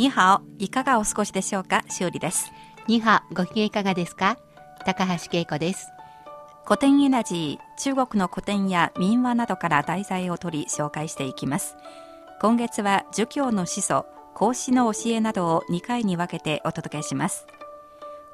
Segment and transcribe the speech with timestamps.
[0.00, 1.82] にはお、いかがお過ごしでしょうか？
[1.90, 2.50] しおりです。
[2.86, 4.38] にはご機嫌いかがですか？
[4.86, 5.90] 高橋恵子です。
[6.64, 11.76] 古典エナジー、中国の古典や民話などから題材を取り紹介していきます。
[12.40, 17.46] 今月は儒教の始祖、孔子の教えなどを2回に分けてお届けします。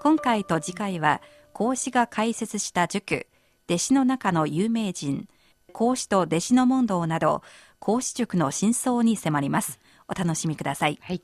[0.00, 1.20] 今回と次回は、
[1.52, 3.26] 孔子が開設した塾、
[3.68, 5.26] 弟子の中の有名人、
[5.72, 7.42] 孔子と弟子の問答など、
[7.80, 9.80] 孔子塾の真相に迫ります。
[10.08, 10.98] お楽しみください。
[11.00, 11.22] はい。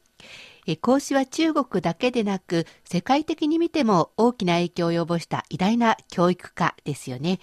[0.67, 7.41] え孔子は中国だけでなく、世界的に見ても大きな影響を及ぼした偉大な教育家ですよね。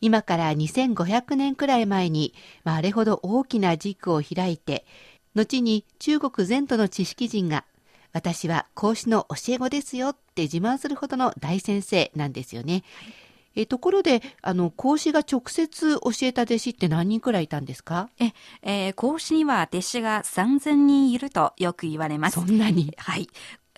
[0.00, 4.86] 今から2500年くらい前に、まあ、あれほど大きな軸を開いて、
[5.34, 7.64] 後に中国全土の知識人が、
[8.12, 12.82] 私は孔子の教え子ですよって自慢するほどの大先生なんですよね。
[12.94, 13.19] はい
[13.56, 18.08] えところであの孔子が直接教えた弟子って何人くらいいたんですか？
[18.18, 22.34] え、えー、孔子には弟子が3000人いるとよく言われます。
[22.34, 22.94] そんなに？
[22.96, 23.28] はい。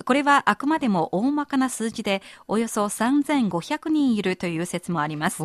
[0.06, 5.42] これはあくまでも大まかな数字でおよそ3500人いるという説もあります。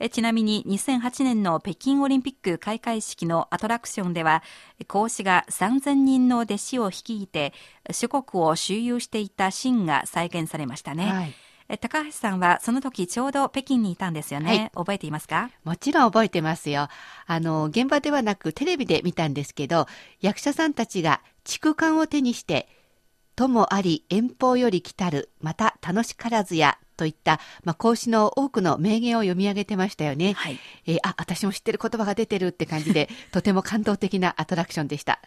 [0.00, 4.42] えちなみに2008年の北京オリンピック開会式のアトラクションでは
[4.88, 7.52] 孔子が3000人の弟子を率いて
[7.92, 11.34] 諸国を周遊していたシーンが再現されましたね、はい
[11.78, 15.50] 高橋さんはその時ちょうど北京にいたんですよね、はい、覚えていますか？
[15.64, 16.88] もちろん覚えてますよ。
[17.26, 19.86] あの現場ではなくテレビで見たんですけど
[20.20, 22.68] 役者さんたちが竹管を手にして
[23.36, 30.34] 「ともあり遠方より来たるまた楽しからずや」といった、まあ、孔子の多くの名言を読み上げてましたよね。
[30.34, 35.18] はい、えー、あ、私も知ってる言葉が出てるって感じで、とても感動的なアトラクションでした。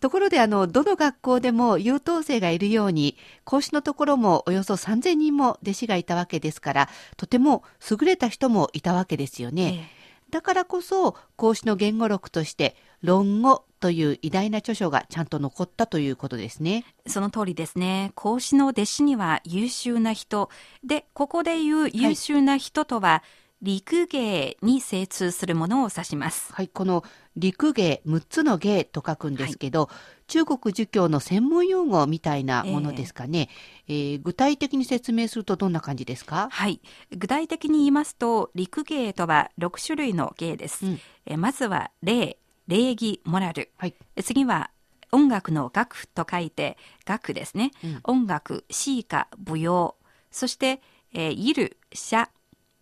[0.00, 9.62] ところであのどの学校でも優等生がいるように講師のところもおよそ3000人も弟子がいたわけですからとても優れた人もいたわけですよね。
[9.62, 16.84] ええ、だからこそ孔子の言語録として「論語」という偉大な著書がちゃんと残ったということですね。
[17.06, 18.12] その通りですね。
[18.14, 20.50] 孔子の弟子には優秀な人。
[20.84, 26.52] で、ここで言う優秀な人とは、はい陸芸に精通するものを指します。
[26.52, 27.04] はい、この
[27.36, 33.48] 陸芸、6つの芸と書くんですけど、はい、中国儒教の専門用語みたいなものですかね、
[33.88, 36.48] えー、えー、具体的に説明するとどんな感じですか？
[36.50, 36.80] はい。
[37.16, 40.84] 具体的に言いますと、陸芸とは6種類の芸です。
[40.84, 42.38] うん、えまずは礼、
[42.68, 43.70] 礼儀、モラル。
[43.78, 44.70] はい、次は
[45.12, 47.70] 音楽の楽と書いて楽ですね。
[47.82, 49.94] うん、音楽、詩歌、舞踊。
[50.30, 50.82] そして、
[51.14, 52.28] えー、いる、社、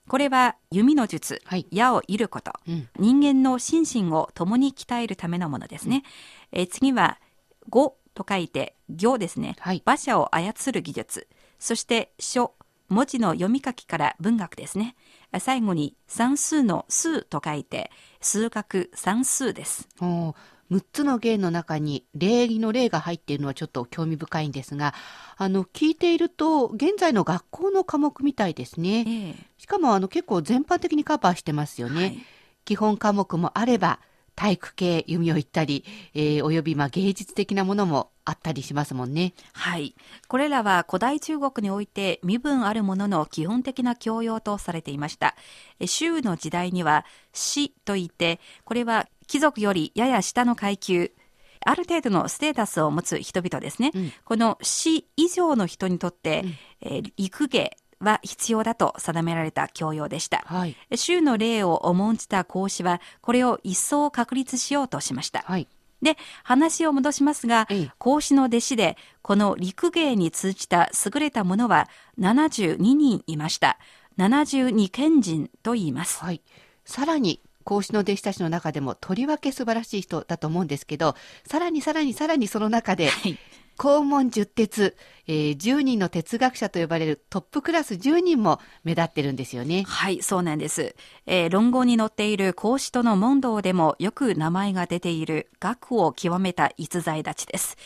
[0.09, 6.05] これは弓の術、はい、矢を射ること、うん、人間の心身を共に鍛えるためのものですね。
[6.53, 7.19] うん、え次は
[7.69, 11.29] 語と書いて行ですね、はい、馬車を操る技術、
[11.59, 12.55] そして書、
[12.89, 14.95] 文字の読み書きから文学ですね。
[15.41, 17.91] 最後に算数の数と書いて
[18.21, 19.89] 数学算数です。
[20.75, 24.93] 6つの芸の中に礼儀の例が入っているのはちょっと興味深いんですが、
[25.37, 29.01] あの、聞いていると、現在の学校の科目みたいですね。
[29.01, 32.01] えー、しかも、あの、結構全般的にカバーしてますよね。
[32.01, 32.19] はい、
[32.65, 34.01] 基本科目もあれば、
[34.35, 35.85] 体育系弓を言ったり、
[36.15, 39.35] えー、およびまあ芸術的なものもあったりしますもんね。
[39.53, 39.95] はい。
[40.29, 45.37] これらは古代中国において身分あるものの基本的な教養とされていました。
[45.87, 51.13] 周の時代には死といって、これは貴族よりやや下の階級、
[51.65, 53.91] ある程度のステータスを持つ人々ですね。
[53.95, 60.43] うん、この死以上の人にとって、うん、えー、育芸は必要だと定められた教養でした。
[60.47, 65.43] はい、州の例を重んじた孔子は、これを一層確立しようとしました。
[65.47, 65.67] はい
[66.03, 67.67] で、話を戻しますが、
[67.97, 71.89] 孔子の弟子で、この陸芸に通じた優れた者は
[72.21, 73.79] 72人いました。
[74.19, 76.23] 72賢人と言います。
[76.23, 76.43] はい。
[76.85, 81.15] さらに、孔子の弟子たちの中でもとりわけ素晴らしい人だと思うんですけど、
[81.47, 83.39] さらにさらにさらにその中で、はい。
[83.77, 84.97] 肛門十哲、
[85.27, 89.85] えー、10人の哲学者と呼ばれるトップクラス10人も目立ってるんですよね。
[89.87, 90.95] はい、そうなんです。
[91.27, 97.77] えー論語に載っている孔子との問答でもよく名前が出ている学を極めた逸材たちです。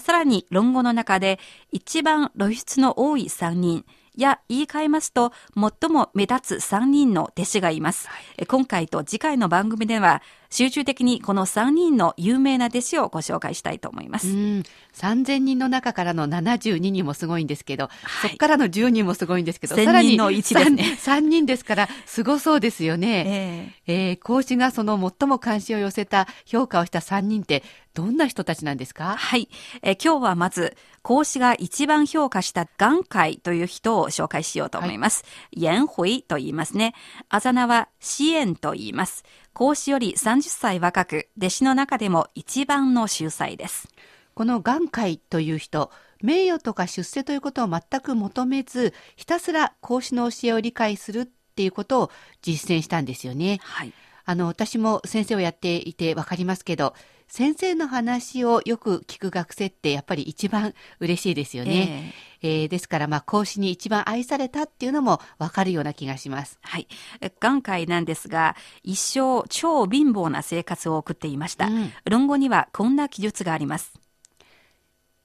[0.00, 1.38] さらに論語の中で
[1.70, 3.84] 一番露出の多い3人
[4.16, 8.08] や言い換えますと最も目立つ3人の弟子がいます。
[8.36, 14.28] え今回と次回の番組では集中的にこの3人の有名な弟子をご紹介したいと思います。
[14.28, 14.62] うん、
[14.94, 18.30] 3000人の中からの72人もすごいんですけど、はい。
[18.30, 20.96] そこからの10人もすごいんですけど、1000さらに人の一ですね。
[21.00, 23.74] 3, 人ですから、すごそうですよね。
[23.86, 29.16] えーえー孔子がその最も関心を寄せた評価をした3人って、どんな人たちなんですか？
[29.16, 29.48] はい、
[29.82, 35.24] えー今日はまず、孔子が一番評価した眼海という人を紹介しようと思います。
[35.52, 36.94] 颜回と言いますね。
[37.28, 39.24] あざ名は支援と言います。
[39.52, 43.88] 孔子より30歳若く、弟子の中でも一番の秀才です。
[44.34, 45.90] この眼海という人、
[46.20, 52.10] 名誉とか出世ということを全く求めず、ひたすら孔子の教えを理解するっていうことを
[52.42, 53.60] 実践したんですよね。
[53.62, 53.92] はい。
[54.24, 56.94] あの、私も先生をやっていてわかりますけど、
[57.28, 62.12] 先生の話をよく聞く学生ってやっぱり一番嬉しいですよね。
[62.42, 66.58] えーですから、まあ、講師に一番愛されたっていうのもわかるような気がします。
[66.62, 66.86] はい。
[67.22, 71.66] え眼海なんですが、一生超貧乏な生活を送っていました。
[71.66, 73.94] うん論語にはこんな記述があります。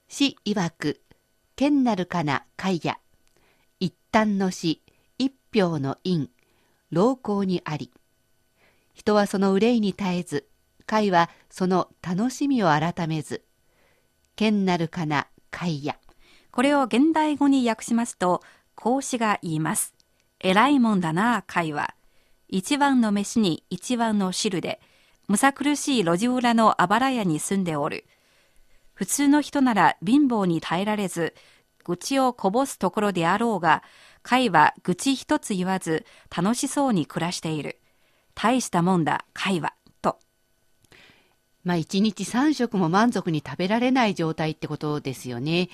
[0.08, 1.02] 死曰く、
[1.56, 2.98] 剣なるかな会や、
[3.78, 4.82] 一旦の死、
[5.18, 6.30] 一票の因、
[6.90, 7.92] 老行にあり。
[8.94, 10.48] 人はその憂いに絶えず、
[10.86, 13.44] 会はその楽しみを改めず、
[14.36, 15.96] 剣なるかな会や。
[16.50, 18.42] これを現代語に訳しますと、
[18.74, 19.94] 孔子が言います。
[20.40, 21.94] 偉いもんだな、会は。
[22.48, 24.80] 一番の飯に一番の汁で、
[25.28, 28.04] むさ苦しい路地裏のあばら屋に住んでおる。
[28.94, 31.34] 普通の人なら貧乏に耐えられず、
[31.84, 33.82] 愚痴をこぼすところであろうが、
[34.22, 36.04] 会は愚痴一つ言わず、
[36.34, 37.78] 楽しそうに暮らしている。
[38.42, 39.74] 大したもんだ、会は。
[40.00, 40.18] と。
[41.62, 45.68] まあ、一日三食も満足に食べられない状態ってことですよね。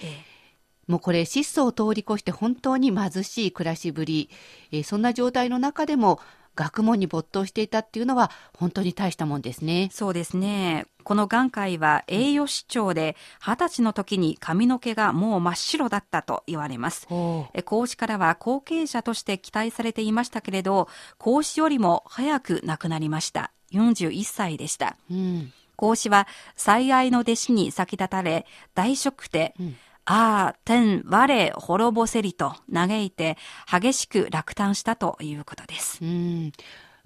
[0.89, 4.31] もうこれ質素を通り越して本当に貧しい暮らしぶり、
[4.73, 6.19] えーそんな状態の中でも
[6.57, 9.91] 学問に没頭していたっていうのは本当に大したもんですね。
[9.93, 10.87] そうですね。
[11.05, 17.07] この眼界は栄養失調で、二十歳の時に髪の毛がもう真っ白だったと言われます。
[17.55, 20.89] え孔子からは後継者として期待されていましたけれど、
[21.19, 23.53] 孔子よりも早く亡くなりました。
[23.73, 24.97] 41歳でした。
[25.09, 26.27] うん、孔子は
[26.57, 29.77] 最愛の弟子に先立たれ、大ショックで、うん
[30.09, 33.37] ああ、天、我、滅ぼせりと嘆いて、
[33.69, 35.99] 激しく落胆したということです。
[36.01, 36.53] うん、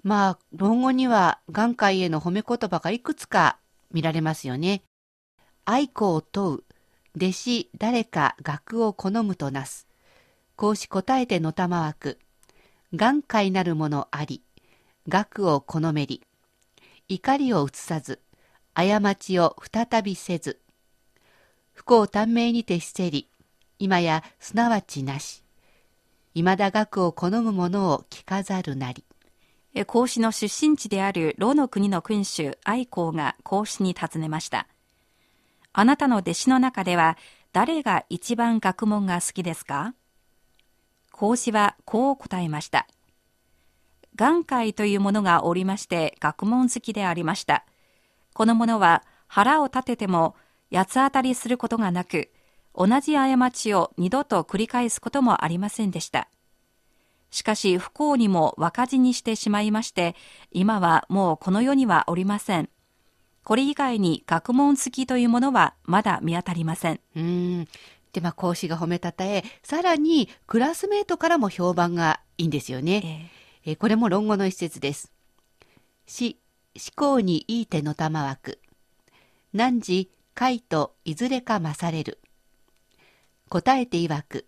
[0.03, 3.57] まあ論語には眼界への褒め言葉がいくつか
[3.91, 4.83] 見られますよね。
[5.65, 6.63] 愛子を問う、
[7.17, 9.87] 弟子誰か学を好むとなす。
[10.55, 12.19] 孔子答えてのたまわく。
[12.93, 14.43] 眼界なるものあり、
[15.07, 16.21] 学を好めり。
[17.09, 18.19] 怒りを移さず、
[18.75, 20.61] 過ちを再びせず。
[21.81, 23.27] 不幸短命にてしせり、
[23.79, 25.43] 今やすなわちなし。
[26.35, 29.03] 未だ学を好む者を聞かざるなり。
[29.73, 34.67] え孔子の出身地である魯の国の君主愛公が孔子に尋ねました。
[35.73, 37.17] あなたの弟子の中では
[37.51, 39.95] 誰が一番学問が好きですか？
[41.11, 42.85] 孔子はこう答えました。
[44.15, 47.65] 眼界というものがおりまして学問好きでありました。
[48.35, 50.35] この者は腹を立てても
[50.71, 52.29] 八つ当たりすることがなく、
[52.73, 56.29] 同じ過ちを二度と繰り返すこともありませんでした。
[57.29, 60.15] しかし不幸にも若死にしてしまいまして、
[60.51, 62.69] 今はもうこの世にはおりません。
[63.43, 66.99] これ以外に学問好きというものはまだ見当たりません。
[67.15, 67.67] うーん。
[68.13, 73.31] で、まあ、講師が褒めたたえ、さらに、クラスメートからも評判がいいんですよね。
[73.65, 75.11] えーこれも論語の一節です。
[76.07, 76.39] 死、
[76.75, 78.59] 思考にいい手の玉枠。
[79.53, 82.19] 汝、解といずれか勝れる。
[83.49, 84.47] 答えて曰く。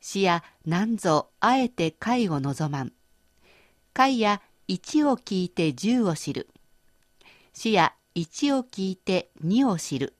[0.00, 2.92] 死や何ぞあえて解を望まん。
[3.92, 6.48] 解や一を聞いて十を知る。
[7.52, 10.14] 死や一を聞いて二を知る。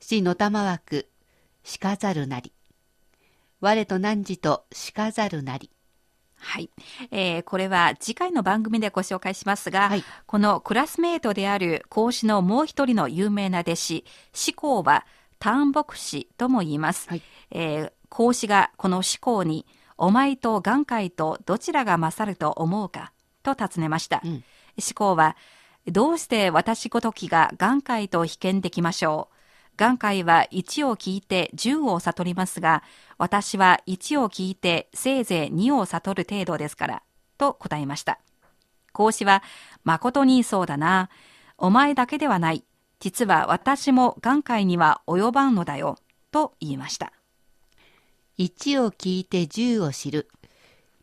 [0.00, 1.08] 死の玉枠、
[1.62, 2.52] しかざるなり。
[3.60, 5.70] 我と汝としかざるなり。
[6.44, 6.70] はい、
[7.10, 15.06] えーこれは次回の番組でご紹介しますが、はいこのクラスメートである孔子のもう一人の有名な弟子、志功は
[15.38, 17.08] 単牧師とも言います。
[17.08, 19.66] はいえー孔子がこの志功に
[19.98, 24.20] お前と眼界とどちらが勝ると思うかと尋ねました。
[24.24, 24.42] うん、思
[24.94, 25.36] 考は、
[25.86, 29.33] どうして私ごときが眼界と被験できましょう。
[29.76, 32.82] 眼界は1を聞いて10を悟りますが、
[33.18, 37.02] 私は1を聞いてせいぜい2を悟る程度ですから、
[37.38, 38.20] と答えました。
[38.92, 39.42] 孔子は、
[39.82, 41.10] 誠にそうだな。
[41.58, 42.64] お前だけではない。
[43.00, 45.98] 実は私も眼界には及ばんのだよ。
[46.30, 47.12] と言いました。
[48.38, 50.28] 1を聞いて10を知る。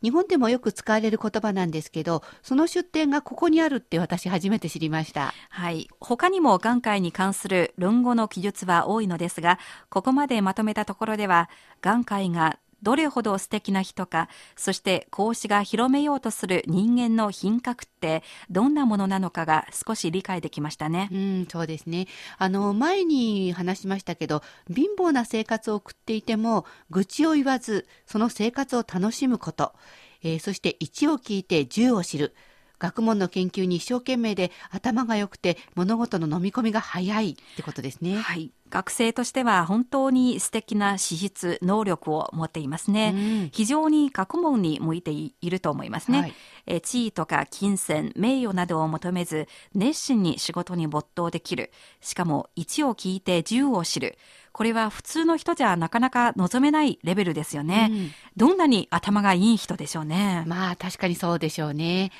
[0.02, 5.32] 日本でもよく使われる言葉なんですけど、その出典がここにあるって私初めて知りました。
[5.48, 5.88] はい。
[6.00, 11.48] 他にも眼界に関する論語の記述は多いのですが、ここまでまとめたところでは、
[11.80, 21.08] 眼界がどれほど素敵な人か、そして孔子が広めようとする人間の品格ってどんなものなのかが少し理解できましたね。
[21.12, 22.08] うん、そうですね。
[22.38, 29.74] あの、前に話しましたけど、貧乏な生活を送っていても、愚痴を言わず、その生活を楽しむこと、
[30.22, 32.34] えー、そして1を聞いて10を知る。
[32.82, 38.16] 学問の研究に一生懸命で頭が良くて物事の飲み込みが早いってことですね。
[38.16, 38.50] はい。
[38.70, 43.12] 学生としては本当に素敵な資質、能力を持っていますね。
[43.14, 46.20] うん、非常に学問に向いていると思いますね。
[46.20, 46.34] はい、
[46.66, 51.70] え地位とか金銭、名誉などを求めず、熱心に仕事に没頭できる。
[52.00, 54.16] しかも、1を聞いて10を知る。
[54.52, 57.88] これは普通の人じゃなかなか望めないレベルですよね。
[57.90, 60.44] うん、どんなに頭がいい人でしょうね。
[60.46, 62.10] まあ、確かにそうでしょうね。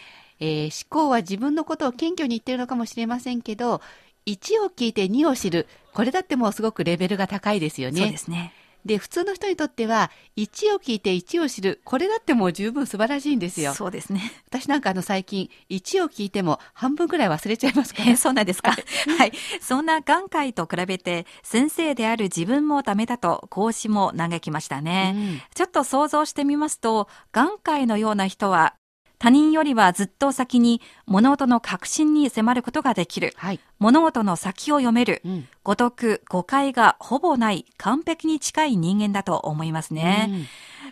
[0.45, 3.81] えー、思考は自分のことを謙虚に言ってるのかもしれませんけど、
[4.27, 5.69] 1を聞いて2を知る。
[5.95, 8.01] これだってもうすごくレベルが高いですよね。
[8.01, 8.53] そうですね。
[8.85, 11.81] で、普通の人にとっては、1を聞いて1を知る。
[11.85, 13.73] これだってもう十分素晴らしいんですよ。
[13.75, 14.33] そうですね。
[14.49, 18.73] 私なんかあの最近、1を聞いても半分ぐらい忘れちゃいますから、ね、 そうなんですか？
[19.19, 19.33] はい。
[19.61, 25.13] そんな眼界と比べて、先生である自分もダメだと講師も嘆きましたね。
[25.15, 28.75] うん、ちょっと想像してみますと、眼界のような人は
[29.23, 33.33] 他人よりはずっと先に物事の核心に迫ることができる。
[33.37, 35.23] はい、物事の先を読める。
[35.25, 40.27] うん、ごとく誤解がほぼない完璧に近い人間だと思いますね。
[40.29, 40.47] うん、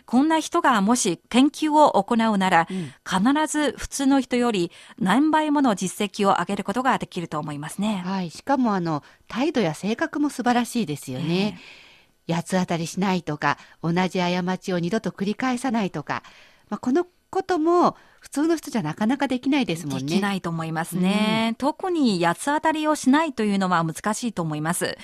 [0.05, 8.01] こんな人がもし研究を行うなら、うん、必ず普通の人より何倍もの実績を上げることができると思いますね。
[8.05, 8.29] はい。
[8.29, 11.59] しかもあの、態度や性格も素晴らしいですよね。
[12.29, 16.23] えー、八つ当たりしないとか、同じ過ちを二度と繰り返さないとか、
[16.69, 20.03] まあ、このことも普通の人じゃなかなかできないですもんね。
[20.03, 21.47] できないと思いますね。
[21.49, 24.97] うん、特に八つ当たりをしないというのは難しいと思います。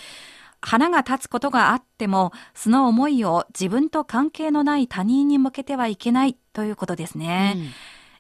[0.62, 7.54] 花が立つことがあっても、その思いを自分と関係のない他人に向けてはいけないということですね。
[7.56, 7.70] うん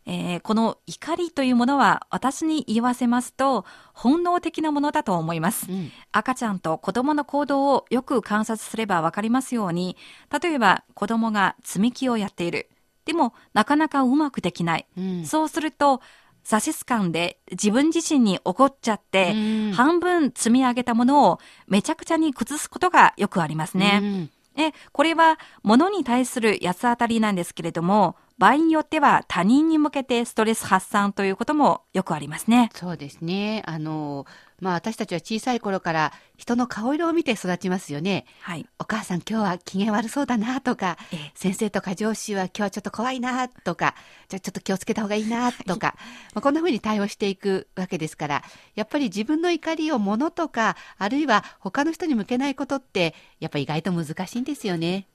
[0.09, 9.97] えー、この怒りというものは私に言わせますと本能的なものだと思います、うん、赤ちゃんと子供の行動をよく観察すればわかりますように
[10.41, 12.69] 例えば子供が積み木をやっている
[13.07, 14.85] でも、なかなかうまくできない。
[14.97, 16.01] うん、そうすると、
[16.45, 23.99] 挫折感で自分自身に怒っちゃって、うん、半分積み上げたものをめちゃくちゃに崩すことがよくありますね。
[24.01, 32.69] うんえ、これは物に対する八つ当たりなんですけれども、場合によっては他人に向けてストレス発散ということもよくありますね。
[32.75, 33.63] そうですね。
[33.65, 34.27] あの、
[34.61, 38.25] まあ私たちは小さい頃から人の顔色を見て育ちますよね。
[38.41, 38.67] はい。
[38.77, 40.97] お母さん今日は機嫌悪そうだなとか、
[41.33, 43.95] 先生とか上司は今日はちょっと怖いなとか、
[44.29, 45.95] じゃあちょっと気をつけた方がいいなとか、
[46.35, 48.43] まあこんな風に対応していくわけですから、
[48.75, 55.07] やっぱり自分の怒りを物とか、あるいは他の人に向けないことって、やっぱり意外と難しいんですよね。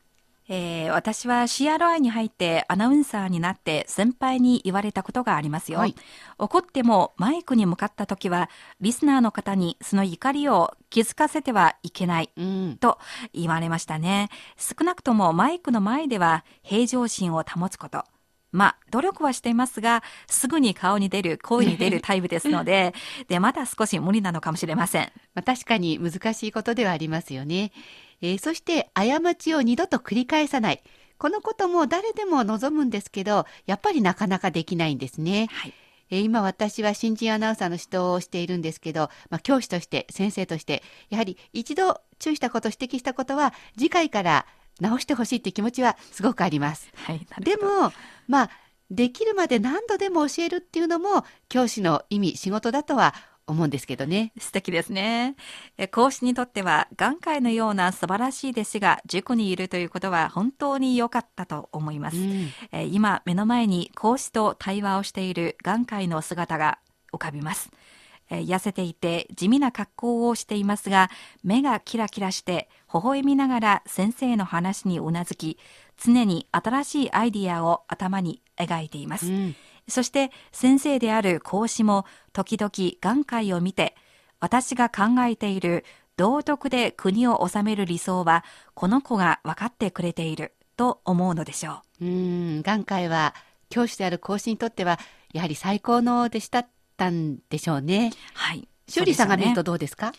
[0.49, 5.79] えー、私は CRI に入ってアナウンサーになって先輩に言われたことがありますよ。
[5.79, 5.95] はい、
[6.39, 12.99] 怒ってもマイクに向かった時はリスナーの方にその怒りを気づかせてはいけない、うん、と
[13.33, 14.29] 言われましたね。
[14.57, 18.05] 少なくともマイクの前では平常心を保つこと。
[18.53, 22.95] まあ、努力はしていますが、すぐに顔に出る、声に出るタイプですので、
[23.29, 25.11] で、まだ少し無理なのかもしれません。
[25.35, 27.73] まあ、確かに難しいことではありますよね。
[28.21, 30.83] えー、そして過ちを二度と繰り返さない。
[31.19, 35.49] このことも誰でも望むんですけど、やっぱりなかなかできないんですね。
[35.51, 35.75] はい
[36.13, 44.47] えー、今私は新人アナウンサーの指導をしているんですけど、まあ、教師として先生としてやはり一度注意したこと指摘したことは次回から
[44.81, 46.91] 直してほしいっていう気持ちはすごくあります。
[46.95, 47.93] はい、でも
[48.29, 48.50] まあ
[48.91, 53.14] できるまで何度でも教えるっていうのも教師の意味仕事だとは
[53.47, 54.33] 思うんですけどね。
[54.38, 55.37] 素敵ですね。
[55.91, 62.17] 講師にとっては、眼界のような素晴らしい弟子が塾にいるということは本当に良かったと思います。
[62.17, 62.50] うん、
[62.93, 66.79] 今、目の前に講師と対話をしている眼界の姿が
[67.12, 67.71] 浮かびます。
[68.41, 71.11] 痩せていて地味な格好をしていますが、
[71.43, 75.59] 目がキラキラして微笑みながら先生の話にうなずき、
[76.03, 79.27] 常に新しいアイディアを頭に描いています。
[79.27, 79.57] うん、
[79.89, 82.71] そして先生である講師も時々
[83.01, 83.95] 眼界を見て
[84.41, 85.85] 私が考えている
[86.17, 92.05] 道徳で国を治める理想はこの子が分かってくれていると思うのでしょう。
[92.05, 93.35] うん、眼界は
[93.71, 94.99] 教師である講師にとっては
[95.33, 98.13] やはり最高のでしたったんでしょうね。
[98.35, 98.69] はい。
[98.89, 100.13] 修理さんが見るとどうですか？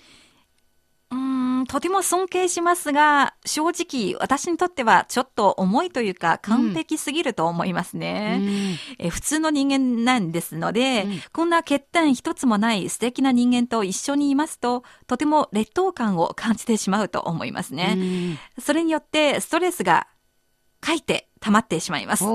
[1.11, 8.39] うんとても尊敬しますが、正直私にとってはちょっと重いというか完璧すぎると思いますね。
[8.99, 17.93] うん、え普通の人間なんですので、うん、こんな欠点一つもない素敵な人間と一緒にいますと、とても劣等感を感じてしまうと思いますね。
[18.57, 20.07] うん、それによってストレスが
[20.85, 22.25] 書いて溜まってしまいます。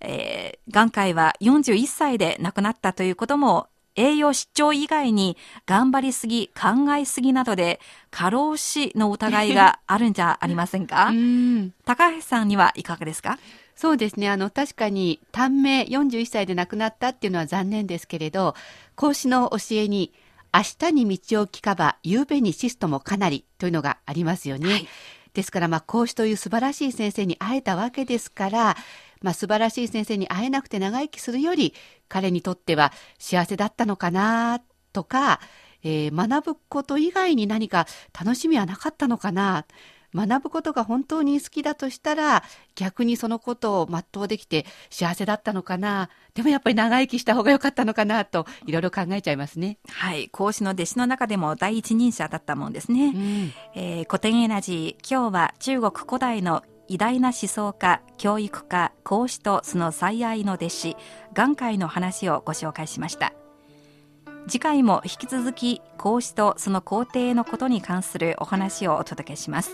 [0.00, 5.36] えー、眼科医は41歳で亡くなったということも栄養失調以外に
[5.66, 11.10] 頑張りすぎ、考えすぎなどで過労死の疑いがあるんじゃありませんか？
[11.84, 13.38] 高橋さんにはいかがですか？
[13.76, 14.28] そうですね。
[14.30, 18.54] あの、確かに短命41歳で亡くなったっていうのは残念ですけれど、
[18.94, 20.12] 孔子の教えに、
[20.54, 24.68] 明日に道を聞かば、夕べに死すともかなりというのがありますよね。
[24.72, 24.88] はい、
[25.34, 28.76] ですから、まあ、孔子という素晴らしい先生に会えたわけですから、
[29.22, 31.74] まあ、素晴らしい先生に会えなくて長生きするより、
[32.08, 34.60] 彼にとっては幸せだったのかな
[34.92, 35.40] とか、
[35.82, 37.86] えー、学ぶこと以外に何か
[38.18, 39.66] 楽しみはなかったのかな。
[40.14, 42.44] 学ぶことが本当に好きだとしたら
[42.76, 46.08] 逆にそのことを全うできて幸せだったのかな。
[46.34, 49.78] でもやっぱり長生きした方が良かったのかなといろいろ考えちゃいますね。
[49.88, 50.28] はい。
[50.28, 55.10] 講師の弟子の中でも第一人者だったもんですね、うん、えー、古典エナジー。
[55.10, 60.96] 今日は中国古代の偉大な思想家、教育家、講師とその最愛の弟子、
[61.32, 63.32] 眼界の話をご紹介しました。
[64.46, 69.70] 次回も引き続き孔子とその皇帝のことに関するお話をお届けします。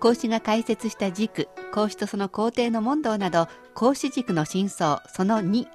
[0.00, 5.66] 孔子が解説した軸、孔子とその皇帝の問答など、孔子軸の真相その2、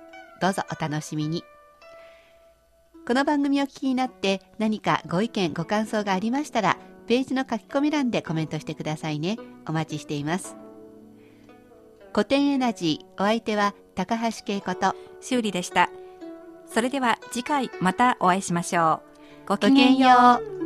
[0.42, 1.44] どうぞお楽しみに。
[3.08, 9.38] この番組を聞きになって何かご意見ご感想がありましたら、ページの書き込み欄でコメントしてくださいね。
[9.68, 10.56] お待ちしています。
[12.14, 15.90] 古典エナジー、お相手は高橋恵子と修理でした。
[16.68, 19.02] それでは次回またお会いしましょ
[19.46, 19.50] う。
[19.50, 20.61] ごきげんよう。